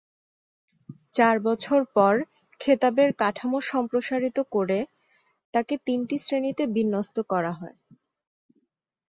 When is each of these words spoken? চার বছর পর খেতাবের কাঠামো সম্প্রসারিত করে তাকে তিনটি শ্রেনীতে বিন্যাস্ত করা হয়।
চার 1.13 1.35
বছর 1.47 1.79
পর 1.95 2.13
খেতাবের 2.61 3.09
কাঠামো 3.21 3.59
সম্প্রসারিত 3.71 4.37
করে 4.51 4.79
তাকে 5.53 5.73
তিনটি 5.87 6.15
শ্রেনীতে 6.17 6.63
বিন্যাস্ত 6.75 7.17
করা 7.31 7.51
হয়। 7.51 7.77